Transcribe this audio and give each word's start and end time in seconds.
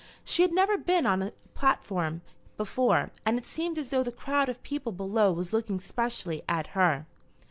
She 0.25 0.41
had 0.41 0.51
never 0.51 0.79
been 0.79 1.05
on 1.05 1.21
a 1.21 1.29
platform 1.53 2.23
before, 2.57 3.11
and 3.23 3.37
it 3.37 3.45
seemed 3.45 3.77
as 3.77 3.91
though 3.91 4.01
the 4.01 4.11
crowd 4.11 4.49
of 4.49 4.63
people 4.63 4.91
below 4.91 5.31
was 5.31 5.53
looking 5.53 5.79
specially 5.79 6.41
at 6.49 6.65
her. 6.73 7.05